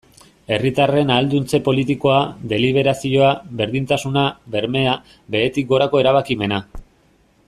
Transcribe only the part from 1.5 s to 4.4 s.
politikoa, deliberazioa, berdintasuna,